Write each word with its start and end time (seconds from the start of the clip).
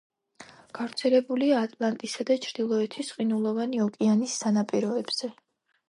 გავრცელებულია 0.77 1.59
ატლანტისა 1.67 2.27
და 2.31 2.39
ჩრდილოეთის 2.47 3.15
ყინულოვანი 3.21 3.87
ოკეანის 3.89 4.43
სანაპიროებზე. 4.43 5.33